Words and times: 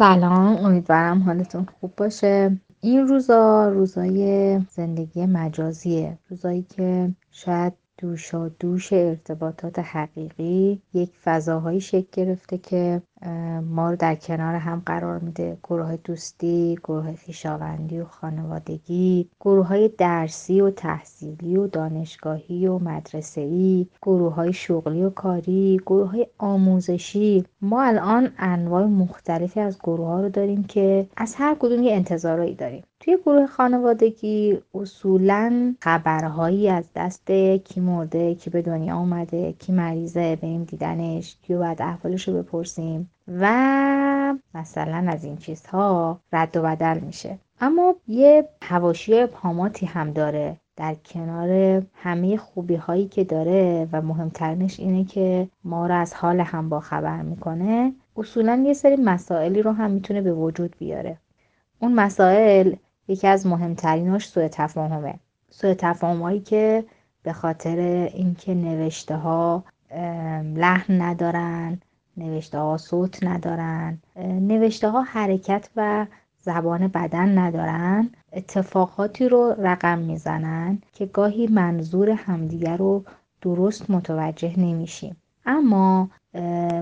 سلام 0.00 0.66
امیدوارم 0.66 1.22
حالتون 1.22 1.66
خوب 1.80 1.96
باشه. 1.96 2.60
این 2.80 3.08
روزا 3.08 3.68
روزای 3.68 4.60
زندگی 4.70 5.26
مجازیه. 5.26 6.18
روزایی 6.28 6.62
که 6.62 7.14
شاید 7.30 7.72
دوشا 7.98 8.48
دوش 8.48 8.92
ارتباطات 8.92 9.78
حقیقی 9.78 10.82
یک 10.94 11.10
فضاهایی 11.24 11.80
شکل 11.80 12.08
گرفته 12.12 12.58
که 12.58 13.02
ما 13.62 13.90
رو 13.90 13.96
در 13.96 14.14
کنار 14.14 14.54
هم 14.54 14.82
قرار 14.86 15.18
میده. 15.18 15.58
گروه 15.62 15.86
های 15.86 15.98
دوستی 16.04 16.78
گروه 16.84 17.04
های 17.04 17.16
خویشاوندی 17.16 18.00
و 18.00 18.04
خانوادگی 18.04 19.28
گروه 19.40 19.66
های 19.66 19.88
درسی 19.88 20.60
و 20.60 20.70
تحصیلی 20.70 21.56
و 21.56 21.66
دانشگاهی 21.66 22.66
و 22.66 22.78
مدرسه‌ای 22.78 23.86
گروه 24.02 24.34
های 24.34 24.52
شغلی 24.52 25.02
و 25.02 25.10
کاری 25.10 25.80
گروه 25.86 26.10
های 26.10 26.26
آموزشی. 26.38 27.44
ما 27.60 27.82
الان 27.82 28.32
انواع 28.38 28.86
مختلفی 28.86 29.60
از 29.60 29.78
گروه 29.78 30.06
ها 30.06 30.20
رو 30.20 30.28
داریم 30.28 30.64
که 30.64 31.06
از 31.16 31.34
هر 31.38 31.56
کدوم 31.60 31.82
یه 31.82 31.92
انتظارایی 31.92 32.54
داریم. 32.54 32.84
توی 33.00 33.18
گروه 33.26 33.46
خانوادگی 33.46 34.58
اصولا 34.74 35.74
خبرهایی 35.80 36.68
از 36.68 36.84
دست 36.96 37.30
کی 37.64 37.80
مرده 37.80 38.34
کی 38.34 38.50
به 38.50 38.62
دنیا 38.62 38.94
آمده 38.94 39.52
کی 39.52 39.72
مریضه 39.72 40.36
بریم 40.36 40.64
دیدنش 40.64 41.36
کی 41.42 41.54
باید 41.54 41.82
احوالش 41.82 42.28
رو 42.28 42.42
بپرسیم. 42.42 43.09
و 43.28 44.34
مثلا 44.54 45.04
از 45.08 45.24
این 45.24 45.36
چیزها 45.36 46.20
رد 46.32 46.56
و 46.56 46.62
بدل 46.62 46.98
میشه. 46.98 47.38
اما 47.60 47.94
یه 48.08 48.48
هواشی 48.62 49.26
پاماتی 49.26 49.86
هم 49.86 50.10
داره 50.10 50.56
در 50.76 50.94
کنار 50.94 51.82
همه 51.94 52.36
خوبی 52.36 52.74
هایی 52.74 53.08
که 53.08 53.24
داره 53.24 53.88
و 53.92 54.02
مهمترینش 54.02 54.80
اینه 54.80 55.04
که 55.04 55.48
ما 55.64 55.86
رو 55.86 55.94
از 55.94 56.14
حال 56.14 56.40
هم 56.40 56.68
با 56.68 56.80
خبر 56.80 57.22
می‌کنه. 57.22 57.92
اصولا 58.16 58.62
یه 58.66 58.72
سری 58.72 58.96
مسائلی 58.96 59.62
رو 59.62 59.72
هم 59.72 59.90
می‌تونه 59.90 60.20
به 60.20 60.32
وجود 60.32 60.76
بیاره. 60.78 61.16
اون 61.78 61.94
مسائل 61.94 62.74
یکی 63.08 63.26
از 63.26 63.46
مهمتریناش 63.46 64.28
سوء 64.28 64.48
تفاهمه. 64.48 65.14
سوء 65.50 65.74
تفاهمایی 65.74 66.40
که 66.40 66.84
به 67.22 67.32
خاطر 67.32 67.78
اینکه 68.14 68.54
نوشته 68.54 69.16
ها 69.16 69.64
لحن 70.54 71.02
ندارن 71.02 71.78
نوشته 72.16 72.58
ها 72.58 72.76
صوت 72.76 73.24
ندارن 73.24 73.98
نوشته 74.24 74.88
ها 74.88 75.02
حرکت 75.02 75.68
و 75.76 76.06
زبان 76.42 76.88
بدن 76.88 77.38
ندارن 77.38 78.10
اتفاقاتی 78.32 79.28
رو 79.28 79.54
رقم 79.58 79.98
می‌زنن 79.98 80.78
که 80.92 81.06
گاهی 81.06 81.46
منظور 81.46 82.10
همدیگر 82.10 82.76
رو 82.76 83.04
درست 83.42 83.90
متوجه 83.90 84.60
نمیشیم. 84.60 85.16
اما 85.46 86.08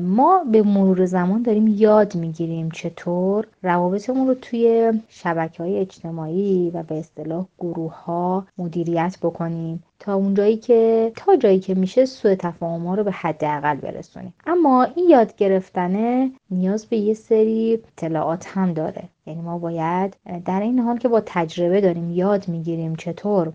ما 0.00 0.44
به 0.52 0.62
مرور 0.62 1.06
زمان 1.06 1.42
داریم 1.42 1.66
یاد 1.68 2.14
می‌گیریم 2.14 2.70
چطور 2.70 3.46
روابطمون 3.62 4.26
رو 4.26 4.34
توی 4.34 4.92
شبکه 5.08 5.62
های 5.62 5.78
اجتماعی 5.78 6.70
و 6.70 6.82
به 6.82 6.98
اصطلاح 6.98 7.46
گروه 7.58 8.04
ها 8.04 8.46
مدیریت 8.58 9.16
بکنیم. 9.22 9.82
تا 9.98 10.14
اونجایی 10.14 10.56
که 10.56 11.12
تا 11.16 11.36
جایی 11.36 11.60
که 11.60 11.74
میشه 11.74 12.04
سوء 12.04 12.34
تفاهم 12.34 12.86
ها 12.86 12.94
رو 12.94 13.04
به 13.04 13.12
حداقل 13.12 13.74
برسونیم. 13.74 14.34
اما 14.46 14.84
این 14.84 15.10
یاد 15.10 15.36
گرفتنه 15.36 16.30
نیاز 16.50 16.86
به 16.86 16.96
یه 16.96 17.14
سری 17.14 17.78
اطلاعات 17.92 18.46
هم 18.48 18.72
داره. 18.72 19.02
یعنی 19.26 19.40
ما 19.40 19.58
باید 19.58 20.16
در 20.44 20.60
این 20.60 20.78
حال 20.78 20.98
که 20.98 21.08
با 21.08 21.22
تجربه 21.26 21.80
داریم 21.80 22.10
یاد 22.10 22.48
می‌گیریم 22.48 22.96
چطور 22.96 23.52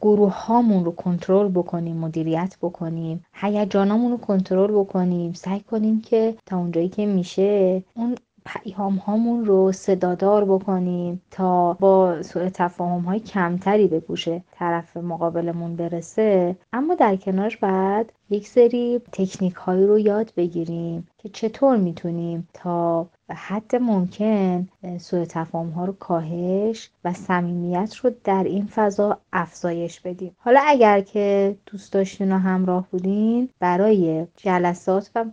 گروه 0.00 0.32
هامون 0.32 0.84
رو 0.84 0.92
کنترل 0.92 1.48
بکنیم 1.48 1.96
مدیریت 1.96 2.56
بکنیم 2.62 3.24
هیجانامون 3.34 4.10
رو 4.10 4.18
کنترل 4.18 4.72
بکنیم 4.72 5.32
سعی 5.32 5.60
کنیم 5.60 6.00
که 6.00 6.34
تا 6.46 6.58
اونجایی 6.58 6.88
که 6.88 7.06
میشه 7.06 7.82
اون 7.94 8.14
پیام 8.44 8.96
هامون 8.96 9.44
رو 9.44 9.72
صدادار 9.72 10.44
بکنیم 10.44 11.22
تا 11.30 11.72
با 11.72 12.22
سوء 12.22 12.48
تفاهم 12.48 13.00
های 13.00 13.20
کمتری 13.20 13.88
به 13.88 14.00
گوش 14.00 14.28
طرف 14.52 14.96
مقابلمون 14.96 15.76
برسه. 15.76 16.56
اما 16.72 16.94
در 16.94 17.16
کنارش 17.16 17.56
بعد 17.56 18.12
یک 18.30 18.48
سری 18.48 19.00
تکنیک 19.12 19.54
هایی 19.54 19.86
رو 19.86 19.98
یاد 19.98 20.32
بگیریم. 20.36 21.08
که 21.22 21.28
چطور 21.28 21.76
می‌تونیم 21.76 22.48
تا 22.54 23.06
حد 23.30 23.76
ممکن 23.76 24.68
سوء 24.98 25.24
تفاهم 25.24 25.70
ها 25.70 25.84
رو 25.84 25.92
کاهش 25.92 26.90
و 27.04 27.12
صمیمیت 27.12 27.96
رو 27.96 28.10
در 28.24 28.44
این 28.44 28.66
فضا 28.66 29.18
افزایش 29.32 30.00
بدیم. 30.00 30.36
حالا 30.38 30.60
اگر 30.66 31.00
که 31.00 31.56
دوست 31.66 31.92
داشتین 31.92 32.32
و 32.32 32.38
همراه 32.38 32.86
بودین 32.90 33.48
برای 33.58 34.26
جلسات 34.36 35.10
و 35.14 35.24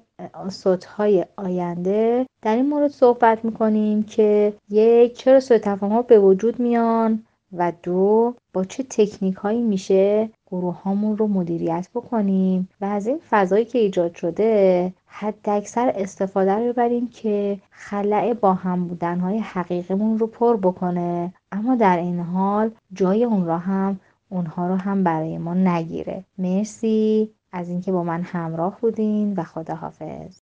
های 0.97 1.25
آینده 1.35 2.25
در 2.41 2.55
این 2.55 2.69
مورد 2.69 2.91
صحبت 2.91 3.45
می‌کنیم 3.45 4.03
که 4.03 4.53
یک 4.69 5.17
چرا 5.17 5.39
سوء 5.39 5.57
تفاهم 5.57 5.91
ها 5.91 6.01
به 6.01 6.19
وجود 6.19 6.59
میان 6.59 7.23
و 7.53 7.73
دو 7.83 8.35
با 8.53 8.63
چه 8.63 8.83
تکنیک 8.83 9.35
هایی 9.35 9.61
میشه 9.61 10.29
گروه 10.51 10.81
هامون 10.81 11.17
رو 11.17 11.27
مدیریت 11.27 11.89
بکنیم 11.95 12.69
و 12.81 12.85
از 12.85 13.07
این 13.07 13.19
فضایی 13.29 13.65
که 13.65 13.79
ایجاد 13.79 14.15
شده 14.15 14.93
حد 15.05 15.49
اکثر 15.49 15.91
استفاده 15.95 16.53
رو 16.55 16.73
ببریم 16.73 17.07
که 17.07 17.59
خلع 17.71 18.33
با 18.33 18.53
هم 18.53 18.87
بودن 18.87 19.19
های 19.19 19.39
حقیقیمون 19.39 20.19
رو 20.19 20.27
پر 20.27 20.57
بکنه. 20.57 21.33
اما 21.51 21.75
در 21.75 21.97
این 21.97 22.19
حال 22.19 22.71
جای 22.93 23.23
اون 23.23 23.45
را 23.45 23.57
هم 23.57 23.99
اونها 24.29 24.67
رو 24.67 24.75
هم 24.75 25.03
برای 25.03 25.37
ما 25.37 25.53
نگیره. 25.53 26.23
مرسی 26.37 27.31
از 27.51 27.69
اینکه 27.69 27.91
با 27.91 28.03
من 28.03 28.21
همراه 28.21 28.77
بودین 28.81 29.33
و 29.33 29.43
خداحافظ. 29.43 30.35